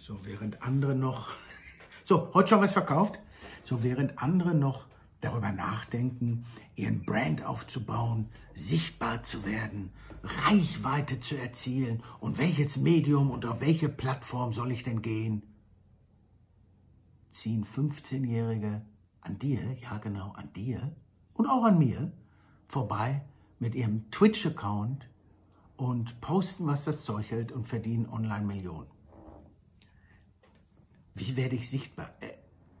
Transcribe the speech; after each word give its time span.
So, 0.00 0.24
während 0.24 0.62
andere 0.62 0.94
noch, 0.94 1.28
so, 2.04 2.32
heute 2.32 2.50
schon 2.50 2.60
was 2.60 2.72
verkauft? 2.72 3.18
So, 3.64 3.82
während 3.82 4.22
andere 4.22 4.54
noch 4.54 4.86
darüber 5.20 5.50
nachdenken, 5.50 6.46
ihren 6.76 7.04
Brand 7.04 7.44
aufzubauen, 7.44 8.28
sichtbar 8.54 9.24
zu 9.24 9.44
werden, 9.44 9.90
Reichweite 10.22 11.18
zu 11.18 11.36
erzielen 11.36 12.04
und 12.20 12.38
welches 12.38 12.76
Medium 12.76 13.32
und 13.32 13.44
auf 13.44 13.60
welche 13.60 13.88
Plattform 13.88 14.52
soll 14.52 14.70
ich 14.70 14.84
denn 14.84 15.02
gehen, 15.02 15.42
ziehen 17.30 17.64
15-Jährige 17.64 18.82
an 19.20 19.38
dir, 19.40 19.76
ja 19.82 19.98
genau, 19.98 20.30
an 20.32 20.52
dir 20.52 20.94
und 21.34 21.46
auch 21.46 21.64
an 21.64 21.76
mir 21.76 22.12
vorbei 22.68 23.22
mit 23.58 23.74
ihrem 23.74 24.08
Twitch-Account 24.12 25.08
und 25.76 26.20
posten, 26.20 26.68
was 26.68 26.84
das 26.84 27.02
Zeug 27.02 27.30
hält 27.32 27.50
und 27.50 27.66
verdienen 27.66 28.08
online 28.08 28.46
Millionen. 28.46 28.97
Wie 31.18 31.36
werde 31.36 31.56
ich 31.56 31.68
sichtbar? 31.68 32.10
Äh, 32.20 32.32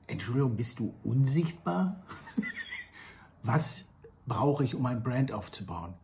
Entschuldigung, 0.06 0.56
bist 0.56 0.78
du 0.78 0.94
unsichtbar? 1.02 2.04
was 3.42 3.84
brauche 4.26 4.64
ich, 4.64 4.76
um 4.76 4.86
ein 4.86 5.02
Brand 5.02 5.32
aufzubauen? 5.32 5.94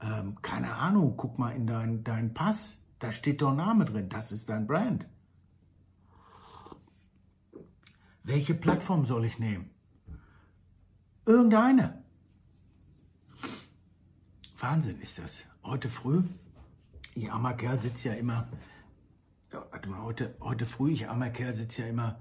Ähm, 0.00 0.36
keine 0.42 0.74
Ahnung, 0.74 1.14
guck 1.16 1.38
mal 1.38 1.54
in 1.54 1.66
deinen 1.66 2.02
dein 2.02 2.34
Pass. 2.34 2.78
Da 2.98 3.12
steht 3.12 3.40
doch 3.40 3.54
Name 3.54 3.84
drin. 3.84 4.08
Das 4.08 4.32
ist 4.32 4.48
dein 4.48 4.66
Brand. 4.66 5.06
Welche 8.24 8.54
Plattform 8.54 9.06
soll 9.06 9.24
ich 9.24 9.38
nehmen? 9.38 9.70
Irgendeine. 11.24 12.02
Wahnsinn 14.58 15.00
ist 15.00 15.18
das. 15.20 15.44
Heute 15.62 15.88
früh, 15.88 16.24
ich 17.14 17.30
armer 17.30 17.54
Kerl 17.54 17.78
sitzt 17.78 18.04
ja 18.04 18.14
immer, 18.14 18.48
heute, 20.02 20.34
heute 20.40 20.66
früh, 20.66 20.92
ich 20.92 21.08
armer 21.08 21.30
Kerl 21.30 21.54
sitzt 21.54 21.78
ja 21.78 21.86
immer 21.86 22.18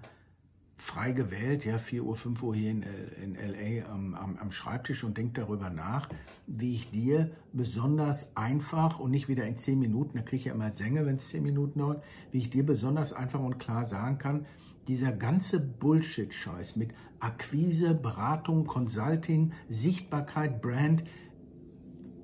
frei 0.77 1.13
gewählt, 1.13 1.65
ja, 1.65 1.77
4 1.77 2.04
Uhr, 2.04 2.15
5 2.15 2.43
Uhr 2.43 2.55
hier 2.55 2.71
in, 2.71 2.84
in 3.23 3.35
L.A. 3.35 3.91
Am, 3.91 4.13
am, 4.13 4.37
am 4.37 4.51
Schreibtisch 4.51 5.04
und 5.04 5.18
denke 5.18 5.41
darüber 5.41 5.70
nach, 5.70 6.09
wie 6.48 6.73
ich 6.73 6.91
dir 6.91 7.31
besonders 7.53 8.35
einfach 8.35 8.99
und 8.99 9.12
nicht 9.12 9.27
wieder 9.29 9.46
in 9.46 9.57
10 9.57 9.79
Minuten, 9.79 10.18
da 10.18 10.23
kriege 10.23 10.37
ich 10.37 10.46
ja 10.46 10.53
immer 10.53 10.71
Sänge, 10.71 11.05
wenn 11.05 11.15
es 11.15 11.29
10 11.29 11.43
Minuten 11.43 11.79
dauert, 11.79 12.03
wie 12.31 12.40
ich 12.40 12.49
dir 12.49 12.65
besonders 12.65 13.13
einfach 13.13 13.40
und 13.40 13.57
klar 13.57 13.85
sagen 13.85 14.18
kann, 14.18 14.46
dieser 14.87 15.12
ganze 15.12 15.59
Bullshit-Scheiß 15.59 16.76
mit 16.76 16.93
Akquise, 17.20 17.96
Beratung, 17.96 18.68
Consulting, 18.68 19.53
Sichtbarkeit, 19.70 20.62
Brand, 20.62 21.03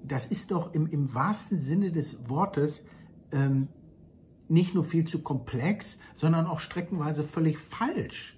das 0.04 0.28
ist 0.28 0.52
doch 0.52 0.74
im, 0.74 0.88
im 0.88 1.14
wahrsten 1.14 1.60
Sinne 1.60 1.92
des 1.92 2.30
Wortes 2.30 2.84
ähm, 3.32 3.70
nicht 4.52 4.76
nur 4.76 4.84
viel 4.84 5.08
zu 5.08 5.22
komplex, 5.22 6.00
sondern 6.16 6.46
auch 6.46 6.60
streckenweise 6.60 7.24
völlig 7.24 7.58
falsch. 7.58 8.38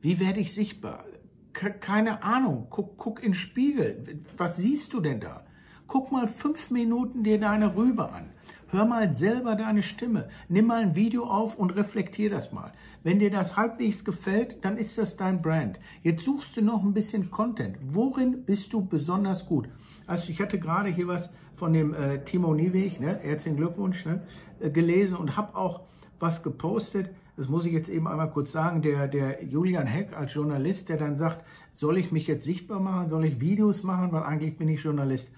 Wie 0.00 0.20
werde 0.20 0.40
ich 0.40 0.54
sichtbar? 0.54 1.04
Keine 1.52 2.22
Ahnung. 2.22 2.68
Guck, 2.70 2.96
guck 2.96 3.18
in 3.18 3.32
den 3.32 3.34
Spiegel. 3.34 4.22
Was 4.36 4.58
siehst 4.58 4.92
du 4.92 5.00
denn 5.00 5.20
da? 5.20 5.44
Guck 5.88 6.12
mal 6.12 6.28
fünf 6.28 6.70
Minuten 6.70 7.24
dir 7.24 7.40
deine 7.40 7.74
Rübe 7.74 8.12
an. 8.12 8.30
Hör 8.68 8.84
mal 8.84 9.12
selber 9.12 9.56
deine 9.56 9.82
Stimme. 9.82 10.28
Nimm 10.48 10.66
mal 10.66 10.82
ein 10.82 10.94
Video 10.94 11.24
auf 11.24 11.58
und 11.58 11.74
reflektier 11.74 12.30
das 12.30 12.52
mal. 12.52 12.72
Wenn 13.02 13.18
dir 13.18 13.30
das 13.30 13.56
halbwegs 13.56 14.04
gefällt, 14.04 14.64
dann 14.64 14.76
ist 14.76 14.98
das 14.98 15.16
dein 15.16 15.42
Brand. 15.42 15.80
Jetzt 16.02 16.24
suchst 16.24 16.56
du 16.56 16.62
noch 16.62 16.84
ein 16.84 16.92
bisschen 16.92 17.30
Content. 17.30 17.78
Worin 17.80 18.44
bist 18.44 18.72
du 18.72 18.84
besonders 18.84 19.46
gut? 19.46 19.68
Also 20.06 20.30
ich 20.30 20.40
hatte 20.40 20.60
gerade 20.60 20.90
hier 20.90 21.08
was 21.08 21.32
von 21.58 21.72
dem 21.72 21.92
äh, 21.94 22.24
Timo 22.24 22.54
Nieweg, 22.54 23.00
ne? 23.00 23.18
herzlichen 23.22 23.56
Glückwunsch, 23.56 24.06
ne? 24.06 24.22
äh, 24.60 24.70
gelesen 24.70 25.16
und 25.16 25.36
habe 25.36 25.56
auch 25.56 25.82
was 26.18 26.42
gepostet 26.42 27.10
das 27.38 27.48
muss 27.48 27.66
ich 27.66 27.72
jetzt 27.72 27.88
eben 27.88 28.08
einmal 28.08 28.30
kurz 28.30 28.50
sagen, 28.50 28.82
der, 28.82 29.06
der 29.06 29.44
Julian 29.44 29.86
Heck 29.86 30.16
als 30.16 30.34
Journalist, 30.34 30.88
der 30.88 30.96
dann 30.96 31.16
sagt, 31.16 31.44
soll 31.76 31.96
ich 31.96 32.10
mich 32.10 32.26
jetzt 32.26 32.44
sichtbar 32.44 32.80
machen, 32.80 33.08
soll 33.08 33.24
ich 33.24 33.38
Videos 33.38 33.84
machen, 33.84 34.10
weil 34.10 34.24
eigentlich 34.24 34.58
bin 34.58 34.68
ich 34.68 34.82
Journalist. 34.82 35.30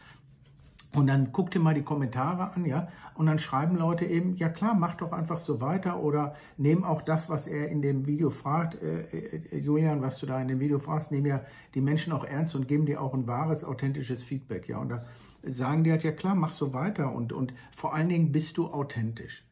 Und 0.94 1.08
dann 1.08 1.30
guck 1.30 1.50
dir 1.50 1.60
mal 1.60 1.74
die 1.74 1.82
Kommentare 1.82 2.54
an, 2.54 2.64
ja, 2.64 2.88
und 3.14 3.26
dann 3.26 3.38
schreiben 3.38 3.76
Leute 3.76 4.06
eben, 4.06 4.34
ja 4.36 4.48
klar, 4.48 4.74
mach 4.74 4.94
doch 4.94 5.12
einfach 5.12 5.40
so 5.40 5.60
weiter 5.60 6.00
oder 6.00 6.34
nehm 6.56 6.84
auch 6.84 7.02
das, 7.02 7.28
was 7.28 7.46
er 7.46 7.68
in 7.68 7.82
dem 7.82 8.06
Video 8.06 8.30
fragt, 8.30 8.82
äh, 8.82 9.02
äh, 9.02 9.58
Julian, 9.58 10.00
was 10.00 10.18
du 10.18 10.26
da 10.26 10.40
in 10.40 10.48
dem 10.48 10.58
Video 10.58 10.78
fragst, 10.78 11.12
nehmen 11.12 11.26
ja 11.26 11.42
die 11.74 11.82
Menschen 11.82 12.14
auch 12.14 12.24
ernst 12.24 12.56
und 12.56 12.66
geben 12.66 12.86
dir 12.86 13.02
auch 13.02 13.12
ein 13.12 13.26
wahres, 13.26 13.62
authentisches 13.62 14.24
Feedback, 14.24 14.70
ja, 14.70 14.78
und 14.78 14.88
da 14.88 15.04
sagen 15.42 15.84
die 15.84 15.90
halt, 15.90 16.04
ja 16.04 16.12
klar, 16.12 16.34
mach 16.34 16.52
so 16.52 16.72
weiter 16.72 17.12
und, 17.12 17.32
und 17.32 17.52
vor 17.74 17.94
allen 17.94 18.08
Dingen 18.08 18.32
bist 18.32 18.56
du 18.56 18.68
authentisch. 18.68 19.44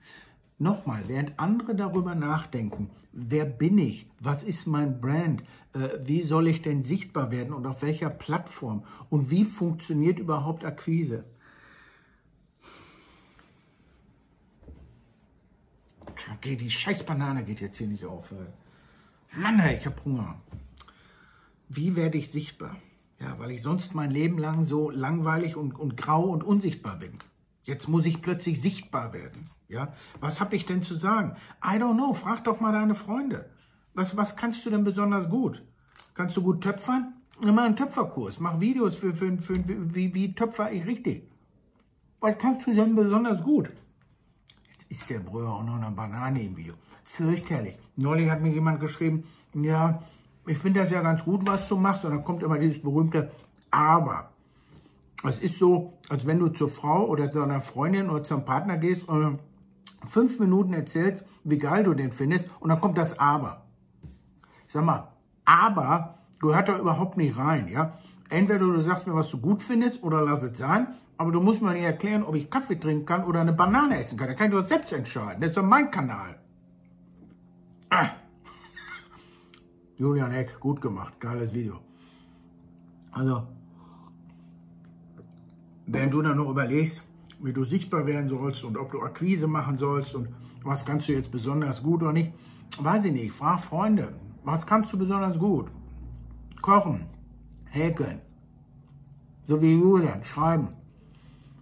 Nochmal, 0.59 1.05
während 1.07 1.39
andere 1.39 1.75
darüber 1.77 2.15
nachdenken, 2.15 2.91
wer 3.13 3.45
bin 3.45 3.79
ich, 3.79 4.11
was 4.19 4.43
ist 4.43 4.67
mein 4.67 5.01
Brand, 5.01 5.43
äh, 5.73 5.89
wie 6.03 6.23
soll 6.23 6.49
ich 6.49 6.63
denn 6.63 6.83
sichtbar 6.83 7.31
werden 7.31 7.53
und 7.53 7.67
auf 7.67 7.83
welcher 7.83 8.11
Plattform 8.11 8.85
und 9.09 9.31
wie 9.31 9.45
funktioniert 9.45 10.19
überhaupt 10.19 10.65
Akquise. 10.65 11.25
Okay, 16.35 16.57
die 16.57 16.71
Scheißbanane 16.71 17.45
geht 17.45 17.61
jetzt 17.61 17.79
hier 17.79 17.87
nicht 17.87 18.05
auf. 18.05 18.33
Mann, 19.37 19.61
ich 19.71 19.87
hab 19.87 20.05
Hunger. 20.05 20.41
Wie 21.69 21.97
werde 21.97 22.19
ich 22.19 22.31
sichtbar? 22.31 22.77
Ja, 23.21 23.39
weil 23.39 23.51
ich 23.51 23.63
sonst 23.63 23.95
mein 23.95 24.11
Leben 24.11 24.39
lang 24.39 24.67
so 24.67 24.91
langweilig 24.91 25.57
und, 25.57 25.79
und 25.79 25.97
grau 25.97 26.25
und 26.25 26.45
unsichtbar 26.45 26.97
bin. 26.97 27.19
Jetzt 27.65 27.89
muss 27.89 28.07
ich 28.07 28.23
plötzlich 28.23 28.63
sichtbar 28.63 29.13
werden. 29.13 29.51
Ja, 29.69 29.93
was 30.21 30.41
habe 30.41 30.57
ich 30.57 30.65
denn 30.65 30.83
zu 30.83 30.97
sagen? 30.97 31.37
I 31.63 31.77
don't 31.77 31.95
know. 31.95 32.15
Frag 32.15 32.45
doch 32.45 32.61
mal 32.61 32.73
deine 32.73 32.95
Freunde. 32.95 33.51
Was, 33.93 34.17
was 34.17 34.37
kannst 34.37 34.65
du 34.65 34.71
denn 34.71 34.85
besonders 34.85 35.29
gut? 35.29 35.63
Kannst 36.15 36.37
du 36.37 36.43
gut 36.43 36.63
töpfern? 36.63 37.15
Nimm 37.45 37.59
einen 37.59 37.77
Töpferkurs. 37.77 38.41
Mach 38.41 38.61
Videos 38.61 38.97
für, 38.97 39.15
für, 39.15 39.37
für, 39.39 39.57
für 39.57 39.95
wie, 39.95 40.15
wie 40.15 40.35
töpfer 40.35 40.73
ich 40.73 40.87
richtig. 40.87 41.31
Was 42.21 42.39
kannst 42.39 42.67
du 42.67 42.75
denn 42.75 42.97
besonders 42.97 43.43
gut? 43.43 43.69
Jetzt 44.71 44.91
ist 44.91 45.11
der 45.11 45.21
Brüder 45.21 45.51
auch 45.51 45.63
noch 45.63 45.77
eine 45.77 45.91
Banane 45.91 46.43
im 46.43 46.57
Video. 46.57 46.75
Fürchterlich. 47.05 47.77
Neulich 47.97 48.31
hat 48.31 48.41
mir 48.41 48.53
jemand 48.53 48.81
geschrieben, 48.81 49.25
ja, 49.55 50.03
ich 50.49 50.59
finde 50.59 50.81
das 50.81 50.91
ja 50.91 51.03
ganz 51.03 51.25
gut, 51.25 51.47
was 51.47 51.69
du 51.69 51.77
machst. 51.77 52.05
Und 52.05 52.13
dann 52.13 52.25
kommt 52.25 52.43
immer 52.43 52.59
dieses 52.59 52.83
berühmte 52.83 53.31
Aber. 53.71 54.31
Es 55.25 55.41
ist 55.41 55.59
so, 55.59 55.95
als 56.09 56.27
wenn 56.27 56.39
du 56.39 56.49
zur 56.49 56.69
Frau 56.69 57.07
oder 57.07 57.31
zu 57.31 57.43
einer 57.43 57.61
Freundin 57.61 58.09
oder 58.09 58.23
zum 58.23 58.45
Partner 58.45 58.77
gehst 58.77 59.09
und 59.09 59.41
fünf 60.07 60.39
Minuten 60.39 60.73
erzählst, 60.75 61.25
wie 61.43 61.59
geil 61.59 61.83
du 61.83 61.95
den 61.95 62.13
findest 62.13 62.49
und 62.61 62.69
dann 62.69 62.81
kommt 62.81 62.97
das 62.97 63.19
Aber. 63.19 63.65
Sag 64.69 64.85
mal, 64.85 65.09
Aber 65.45 66.19
gehört 66.39 66.69
da 66.69 66.79
überhaupt 66.79 67.17
nicht 67.17 67.37
rein, 67.37 67.69
ja. 67.69 67.99
Entweder 68.29 68.61
du 68.61 68.81
sagst 68.83 69.07
mir, 69.07 69.15
was 69.15 69.31
du 69.31 69.39
gut 69.39 69.63
findest 69.63 70.03
oder 70.05 70.23
lass 70.23 70.43
es 70.43 70.59
sein, 70.59 70.89
aber 71.17 71.33
du 71.33 71.41
musst 71.41 71.63
mir 71.63 71.73
nicht 71.73 71.83
erklären, 71.83 72.23
ob 72.23 72.37
ich 72.37 72.51
Kaffee 72.51 72.79
trinken 72.79 73.07
kann 73.07 73.25
oder 73.25 73.41
eine 73.41 73.53
Banane 73.53 73.99
essen 73.99 74.19
kann. 74.19 74.29
Da 74.29 74.35
kann 74.35 74.49
ich 74.49 74.53
doch 74.53 74.67
selbst 74.67 74.93
entscheiden. 74.93 75.41
Das 75.41 75.51
ist 75.51 75.57
doch 75.57 75.65
mein 75.65 75.91
Kanal. 75.91 76.39
Ah. 77.91 78.11
Julian 79.99 80.33
Eck, 80.33 80.59
gut 80.61 80.81
gemacht. 80.81 81.19
Geiles 81.21 81.53
Video. 81.53 81.79
Also, 83.11 83.47
Während 85.91 86.13
du 86.13 86.21
dann 86.21 86.37
noch 86.37 86.51
überlegst, 86.51 87.03
wie 87.41 87.55
du 87.55 87.65
sichtbar 87.65 88.07
werden 88.07 88.29
sollst 88.29 88.63
und 88.63 88.77
ob 88.77 88.93
du 88.93 89.01
Akquise 89.01 89.47
machen 89.47 89.79
sollst 89.79 90.15
und 90.15 90.29
was 90.63 90.85
kannst 90.85 91.09
du 91.09 91.15
jetzt 91.15 91.31
besonders 91.31 91.83
gut 91.83 92.03
oder 92.03 92.13
nicht, 92.13 92.31
weiß 92.79 93.05
ich 93.05 93.13
nicht. 93.13 93.33
Frag 93.33 93.65
Freunde, 93.65 94.13
was 94.45 94.67
kannst 94.67 94.93
du 94.93 94.99
besonders 94.99 95.39
gut? 95.39 95.71
Kochen, 96.61 97.07
häkeln, 97.71 98.21
so 99.47 99.63
wie 99.63 99.81
Julian, 99.81 100.23
schreiben. 100.25 100.69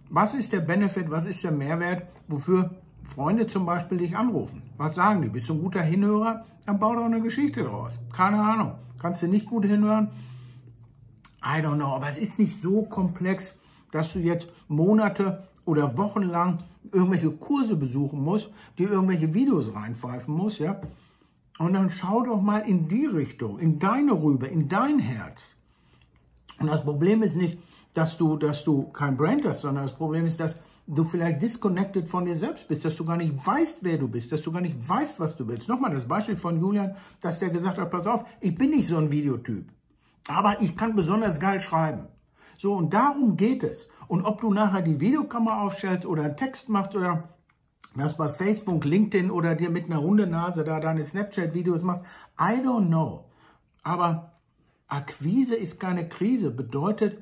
Was 0.09 0.33
ist 0.33 0.51
der 0.51 0.59
Benefit, 0.59 1.09
was 1.09 1.25
ist 1.25 1.45
der 1.45 1.51
Mehrwert, 1.51 2.03
wofür 2.27 2.75
Freunde 3.13 3.47
zum 3.47 3.65
Beispiel 3.65 3.97
dich 3.97 4.15
anrufen? 4.15 4.61
Was 4.77 4.95
sagen 4.95 5.21
die? 5.21 5.29
Bist 5.29 5.49
du 5.49 5.53
ein 5.53 5.61
guter 5.61 5.81
Hinhörer? 5.81 6.45
Dann 6.65 6.79
bau 6.79 6.93
doch 6.93 7.05
eine 7.05 7.21
Geschichte 7.21 7.63
draus. 7.63 7.93
Keine 8.13 8.39
Ahnung. 8.39 8.73
Kannst 8.99 9.23
du 9.23 9.27
nicht 9.27 9.45
gut 9.45 9.65
hinhören? 9.65 10.09
I 11.43 11.61
don't 11.61 11.75
know, 11.75 11.95
aber 11.95 12.09
es 12.09 12.17
ist 12.17 12.39
nicht 12.39 12.61
so 12.61 12.83
komplex, 12.83 13.57
dass 13.91 14.13
du 14.13 14.19
jetzt 14.19 14.47
Monate 14.67 15.47
oder 15.65 15.97
Wochen 15.97 16.23
lang 16.23 16.57
irgendwelche 16.91 17.31
Kurse 17.31 17.75
besuchen 17.75 18.21
musst, 18.21 18.49
dir 18.77 18.89
irgendwelche 18.91 19.33
Videos 19.33 19.73
reinpfeifen 19.73 20.33
musst, 20.33 20.59
ja. 20.59 20.81
Und 21.59 21.73
dann 21.73 21.89
schau 21.89 22.23
doch 22.23 22.41
mal 22.41 22.59
in 22.59 22.87
die 22.87 23.05
Richtung, 23.05 23.59
in 23.59 23.79
deine 23.79 24.11
Rübe, 24.11 24.47
in 24.47 24.67
dein 24.67 24.99
Herz. 24.99 25.55
Und 26.59 26.67
das 26.67 26.83
Problem 26.83 27.23
ist 27.23 27.35
nicht, 27.35 27.59
dass 27.93 28.17
du, 28.17 28.37
dass 28.37 28.63
du 28.63 28.83
kein 28.91 29.17
Brand 29.17 29.45
hast, 29.45 29.61
sondern 29.61 29.85
das 29.85 29.95
Problem 29.95 30.25
ist, 30.25 30.39
dass 30.39 30.61
du 30.87 31.03
vielleicht 31.03 31.41
disconnected 31.41 32.07
von 32.07 32.25
dir 32.25 32.35
selbst 32.35 32.67
bist, 32.67 32.85
dass 32.85 32.95
du 32.95 33.03
gar 33.05 33.17
nicht 33.17 33.45
weißt, 33.45 33.79
wer 33.81 33.97
du 33.97 34.07
bist, 34.07 34.31
dass 34.31 34.41
du 34.41 34.51
gar 34.51 34.61
nicht 34.61 34.77
weißt, 34.87 35.19
was 35.19 35.35
du 35.35 35.47
willst. 35.47 35.67
Nochmal 35.67 35.93
das 35.93 36.07
Beispiel 36.07 36.37
von 36.37 36.59
Julian, 36.59 36.95
dass 37.21 37.39
der 37.39 37.49
gesagt 37.49 37.77
hat, 37.77 37.91
pass 37.91 38.07
auf, 38.07 38.25
ich 38.39 38.55
bin 38.55 38.71
nicht 38.71 38.87
so 38.87 38.97
ein 38.97 39.11
Videotyp, 39.11 39.69
aber 40.27 40.61
ich 40.61 40.75
kann 40.75 40.95
besonders 40.95 41.39
geil 41.39 41.59
schreiben. 41.59 42.07
So, 42.57 42.73
und 42.73 42.93
darum 42.93 43.37
geht 43.37 43.63
es. 43.63 43.87
Und 44.07 44.25
ob 44.25 44.41
du 44.41 44.51
nachher 44.51 44.81
die 44.81 44.99
Videokamera 44.99 45.61
aufstellst 45.61 46.05
oder 46.05 46.23
einen 46.23 46.37
Text 46.37 46.69
machst 46.69 46.95
oder 46.95 47.29
dass 47.95 48.15
bei 48.15 48.29
Facebook, 48.29 48.85
LinkedIn 48.85 49.31
oder 49.31 49.55
dir 49.55 49.69
mit 49.69 49.85
einer 49.85 50.01
Hundenase 50.01 50.63
da 50.63 50.79
deine 50.79 51.03
Snapchat-Videos 51.03 51.83
machst. 51.83 52.03
I 52.39 52.61
don't 52.63 52.87
know. 52.87 53.25
Aber 53.83 54.33
Akquise 54.87 55.55
ist 55.55 55.79
keine 55.79 56.07
Krise. 56.07 56.51
Bedeutet, 56.51 57.17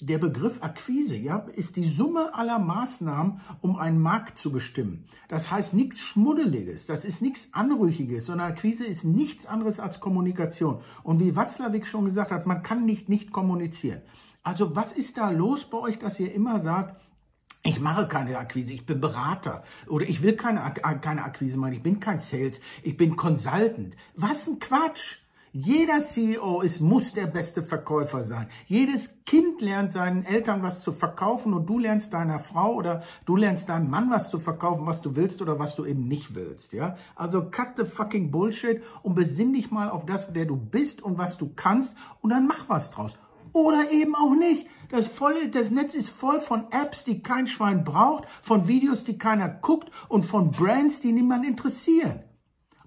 der 0.00 0.18
Begriff 0.18 0.60
Akquise 0.60 1.16
ja, 1.16 1.38
ist 1.54 1.76
die 1.76 1.86
Summe 1.86 2.34
aller 2.34 2.58
Maßnahmen, 2.58 3.40
um 3.60 3.76
einen 3.76 4.00
Markt 4.00 4.38
zu 4.38 4.50
bestimmen. 4.50 5.06
Das 5.28 5.50
heißt 5.50 5.74
nichts 5.74 6.02
Schmuddeliges, 6.02 6.86
das 6.86 7.04
ist 7.04 7.22
nichts 7.22 7.54
Anrüchiges, 7.54 8.26
sondern 8.26 8.50
Akquise 8.50 8.84
ist 8.84 9.04
nichts 9.04 9.46
anderes 9.46 9.80
als 9.80 10.00
Kommunikation. 10.00 10.82
Und 11.02 11.20
wie 11.20 11.36
Watzlawick 11.36 11.86
schon 11.86 12.06
gesagt 12.06 12.32
hat, 12.32 12.46
man 12.46 12.62
kann 12.62 12.84
nicht 12.84 13.08
nicht 13.08 13.32
kommunizieren. 13.32 14.02
Also 14.42 14.76
was 14.76 14.92
ist 14.92 15.16
da 15.16 15.30
los 15.30 15.64
bei 15.64 15.78
euch, 15.78 15.98
dass 15.98 16.20
ihr 16.20 16.32
immer 16.34 16.60
sagt, 16.60 17.00
ich 17.62 17.80
mache 17.80 18.06
keine 18.06 18.36
Akquise, 18.36 18.74
ich 18.74 18.84
bin 18.84 19.00
Berater 19.00 19.64
oder 19.86 20.06
ich 20.06 20.22
will 20.22 20.36
keine, 20.36 20.60
keine 21.00 21.24
Akquise 21.24 21.56
machen, 21.56 21.72
ich 21.72 21.82
bin 21.82 21.98
kein 21.98 22.20
Sales, 22.20 22.60
ich 22.82 22.96
bin 22.96 23.16
Consultant. 23.16 23.96
Was 24.14 24.46
ein 24.46 24.58
Quatsch! 24.58 25.23
Jeder 25.56 26.00
CEO 26.00 26.62
ist, 26.62 26.80
muss 26.80 27.12
der 27.12 27.28
beste 27.28 27.62
Verkäufer 27.62 28.24
sein. 28.24 28.48
Jedes 28.66 29.22
Kind 29.24 29.60
lernt 29.60 29.92
seinen 29.92 30.24
Eltern 30.24 30.64
was 30.64 30.82
zu 30.82 30.90
verkaufen 30.90 31.54
und 31.54 31.66
du 31.66 31.78
lernst 31.78 32.12
deiner 32.12 32.40
Frau 32.40 32.74
oder 32.74 33.04
du 33.24 33.36
lernst 33.36 33.68
deinem 33.68 33.88
Mann 33.88 34.10
was 34.10 34.30
zu 34.30 34.40
verkaufen, 34.40 34.84
was 34.84 35.00
du 35.00 35.14
willst 35.14 35.40
oder 35.40 35.60
was 35.60 35.76
du 35.76 35.84
eben 35.84 36.08
nicht 36.08 36.34
willst, 36.34 36.72
ja? 36.72 36.96
Also 37.14 37.50
cut 37.50 37.76
the 37.76 37.84
fucking 37.84 38.32
Bullshit 38.32 38.82
und 39.04 39.14
besinn 39.14 39.52
dich 39.52 39.70
mal 39.70 39.90
auf 39.90 40.04
das, 40.04 40.34
wer 40.34 40.44
du 40.44 40.56
bist 40.56 41.02
und 41.02 41.18
was 41.18 41.38
du 41.38 41.52
kannst 41.54 41.94
und 42.20 42.30
dann 42.30 42.48
mach 42.48 42.68
was 42.68 42.90
draus. 42.90 43.12
Oder 43.52 43.92
eben 43.92 44.16
auch 44.16 44.34
nicht. 44.34 44.66
Das, 44.90 45.06
voll, 45.06 45.52
das 45.52 45.70
Netz 45.70 45.94
ist 45.94 46.08
voll 46.08 46.40
von 46.40 46.64
Apps, 46.72 47.04
die 47.04 47.22
kein 47.22 47.46
Schwein 47.46 47.84
braucht, 47.84 48.24
von 48.42 48.66
Videos, 48.66 49.04
die 49.04 49.18
keiner 49.18 49.50
guckt 49.50 49.88
und 50.08 50.24
von 50.24 50.50
Brands, 50.50 50.98
die 50.98 51.12
niemand 51.12 51.46
interessieren. 51.46 52.23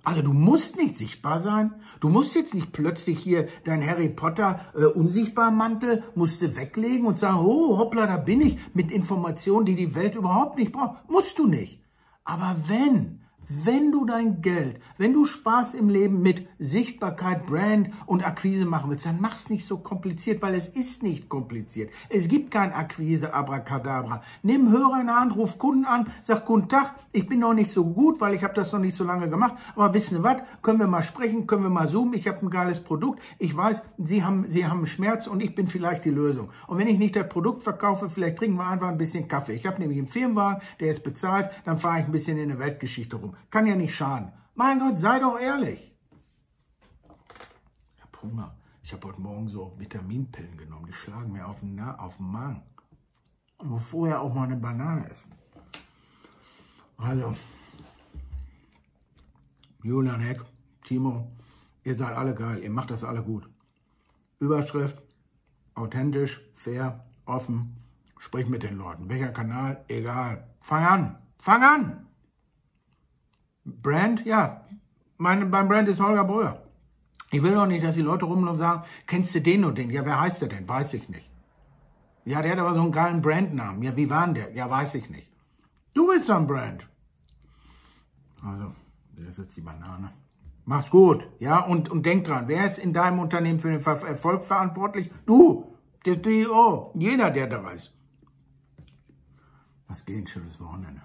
Also 0.08 0.22
du 0.22 0.32
musst 0.32 0.78
nicht 0.78 0.98
sichtbar 0.98 1.42
sein. 1.42 1.74
Du 2.00 2.08
musst 2.08 2.34
jetzt 2.34 2.54
nicht 2.54 2.72
plötzlich 2.72 3.20
hier 3.20 3.50
dein 3.66 3.86
Harry 3.86 4.08
Potter 4.08 4.62
äh, 4.74 4.86
unsichtbar 4.86 5.52
Mantel 5.52 6.02
musst 6.16 6.42
du 6.42 6.56
weglegen 6.56 7.06
und 7.06 7.20
sagen, 7.20 7.40
oh 7.40 7.78
hoppla, 7.78 8.08
da 8.08 8.16
bin 8.16 8.40
ich 8.40 8.58
mit 8.74 8.90
Informationen, 8.90 9.66
die 9.66 9.76
die 9.76 9.96
Welt 9.96 10.16
überhaupt 10.16 10.58
nicht 10.58 10.72
braucht. 10.72 11.10
Musst 11.10 11.38
du 11.38 11.46
nicht. 11.46 11.82
Aber 12.24 12.56
wenn, 12.68 13.20
wenn 13.50 13.92
du 13.92 14.06
dein 14.06 14.42
Geld, 14.42 14.82
wenn 14.98 15.14
du 15.14 15.26
Spaß 15.26 15.74
im 15.76 15.90
Leben 15.90 16.22
mit 16.22 16.48
Sichtbarkeit, 16.60 17.46
Brand 17.46 17.92
und 18.06 18.26
Akquise 18.26 18.66
machen 18.66 18.90
willst, 18.90 19.06
dann 19.06 19.22
mach's 19.22 19.50
nicht 19.50 19.66
so 19.66 19.78
kompliziert, 19.78 20.42
weil 20.42 20.54
es 20.56 20.68
ist 20.68 21.02
nicht 21.02 21.30
kompliziert. 21.30 21.92
Es 22.10 22.28
gibt 22.28 22.52
kein 22.52 22.74
Akquise 22.74 23.34
Abracadabra. 23.34 24.22
Nimm 24.44 24.72
Hörer 24.72 25.00
in 25.00 25.08
der 25.08 25.16
Hand, 25.16 25.36
ruf 25.36 25.58
Kunden 25.58 25.86
an, 25.86 26.08
sag 26.22 26.46
guten 26.46 26.68
Tag, 26.68 26.96
ich 27.14 27.26
bin 27.26 27.40
noch 27.40 27.54
nicht 27.54 27.72
so 27.72 27.86
gut, 27.86 28.20
weil 28.20 28.36
ich 28.36 28.44
habe 28.44 28.54
das 28.54 28.72
noch 28.74 28.80
nicht 28.80 28.98
so 28.98 29.04
lange 29.04 29.30
gemacht, 29.30 29.56
aber 29.76 29.94
wissen 29.94 30.18
Sie 30.18 30.24
was, 30.24 30.42
können 30.62 30.80
wir 30.80 30.88
mal 30.88 31.02
sprechen, 31.02 31.48
können 31.48 31.64
wir 31.64 31.70
mal 31.70 31.88
zoomen, 31.88 32.14
ich 32.14 32.28
habe 32.28 32.46
ein 32.46 32.50
geiles 32.50 32.84
Produkt, 32.84 33.22
ich 33.40 33.56
weiß, 33.56 33.84
Sie 33.98 34.24
haben, 34.24 34.46
Sie 34.50 34.66
haben 34.66 34.86
Schmerz 34.86 35.26
und 35.26 35.42
ich 35.42 35.56
bin 35.56 35.68
vielleicht 35.68 36.04
die 36.06 36.10
Lösung. 36.10 36.50
Und 36.68 36.78
wenn 36.78 36.88
ich 36.88 37.00
nicht 37.00 37.16
das 37.16 37.30
Produkt 37.30 37.64
verkaufe, 37.64 38.10
vielleicht 38.10 38.38
trinken 38.38 38.58
wir 38.58 38.68
einfach 38.68 38.90
ein 38.90 38.98
bisschen 38.98 39.28
Kaffee. 39.28 39.54
Ich 39.54 39.66
habe 39.66 39.80
nämlich 39.80 39.98
einen 39.98 40.08
Firmenwagen, 40.08 40.62
der 40.80 40.92
ist 40.92 41.04
bezahlt, 41.04 41.50
dann 41.64 41.78
fahre 41.78 42.02
ich 42.02 42.06
ein 42.06 42.12
bisschen 42.12 42.38
in 42.38 42.50
der 42.50 42.60
Weltgeschichte 42.60 43.16
rum. 43.16 43.37
Kann 43.50 43.68
ja 43.68 43.76
nicht 43.76 43.96
schaden. 43.96 44.32
Mein 44.56 44.80
Gott, 44.80 44.98
sei 44.98 45.20
doch 45.20 45.40
ehrlich. 45.40 45.94
Ich 47.96 48.04
habe 48.04 48.22
Hunger. 48.22 48.56
Ich 48.84 48.94
habe 48.94 49.08
heute 49.08 49.22
Morgen 49.22 49.48
so 49.48 49.74
Vitaminpillen 49.78 50.58
genommen. 50.58 50.86
Die 50.86 50.94
schlagen 50.94 51.34
mir 51.34 51.48
auf 51.48 51.60
den, 51.60 51.80
auf 51.80 52.18
den 52.18 52.32
Magen. 52.32 52.64
Und 53.58 53.70
muss 53.70 53.88
vorher 53.88 54.22
auch 54.22 54.34
mal 54.34 54.46
eine 54.46 54.58
Banane 54.58 55.10
essen. 55.10 55.34
Also, 56.98 57.36
Julian 59.84 60.20
Heck, 60.20 60.42
Timo, 60.84 61.32
ihr 61.84 61.96
seid 61.96 62.16
alle 62.16 62.34
geil. 62.34 62.64
Ihr 62.64 62.72
macht 62.72 62.90
das 62.90 63.04
alle 63.04 63.22
gut. 63.22 63.48
Überschrift, 64.40 65.02
authentisch, 65.76 66.42
fair, 66.54 67.06
offen. 67.26 67.76
Sprich 68.20 68.48
mit 68.48 68.64
den 68.64 68.78
Leuten. 68.78 69.10
Welcher 69.10 69.30
Kanal? 69.30 69.84
Egal. 69.88 70.48
Fang 70.60 70.86
an. 70.86 71.18
Fang 71.38 71.64
an. 71.64 72.07
Brand, 73.68 74.26
ja, 74.26 74.66
mein, 75.18 75.52
Brand 75.52 75.90
ist 75.90 76.00
Holger 76.00 76.24
Breuer. 76.24 76.64
Ich 77.32 77.44
will 77.44 77.54
doch 77.54 77.66
nicht, 77.66 77.84
dass 77.84 77.96
die 77.96 78.02
Leute 78.02 78.26
rum 78.26 78.48
und 78.48 78.58
sagen, 78.58 78.84
kennst 79.06 79.36
du 79.36 79.42
den 79.42 79.66
und 79.66 79.78
den? 79.78 79.90
Ja, 79.90 80.06
wer 80.06 80.22
heißt 80.22 80.42
der 80.42 80.50
denn? 80.50 80.68
Weiß 80.68 80.94
ich 80.94 81.10
nicht. 81.10 81.30
Ja, 82.24 82.42
der 82.42 82.54
hat 82.54 82.60
aber 82.60 82.74
so 82.74 82.82
einen 82.82 82.92
geilen 82.92 83.22
Brandnamen. 83.22 83.84
Ja, 83.84 83.96
wie 83.96 84.10
war 84.10 84.26
denn 84.26 84.36
der? 84.36 84.54
Ja, 84.54 84.70
weiß 84.70 84.96
ich 84.96 85.10
nicht. 85.10 85.30
Du 85.94 86.08
bist 86.08 86.30
ein 86.30 86.48
Brand. 86.48 86.88
Also, 88.44 88.74
das 89.16 89.26
ist 89.26 89.38
jetzt 89.38 89.58
die 89.58 89.62
Banane. 89.62 90.14
Mach's 90.66 90.90
gut, 90.90 91.28
ja, 91.40 91.60
und, 91.60 91.90
und 91.90 92.06
denk 92.06 92.26
dran, 92.26 92.48
wer 92.48 92.70
ist 92.70 92.78
in 92.78 92.94
deinem 92.94 93.20
Unternehmen 93.20 93.60
für 93.60 93.72
den 93.72 93.82
Erfolg 93.82 94.44
verantwortlich? 94.44 95.10
Du, 95.26 95.74
der 96.06 96.22
CEO, 96.22 96.92
jeder, 96.94 97.32
der 97.32 97.48
da 97.48 97.70
ist. 97.72 97.94
Was 99.88 100.06
geht, 100.06 100.30
schönes 100.30 100.60
Wochenende. 100.60 101.02